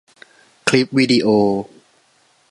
[0.67, 1.27] คลิปวีดิโอ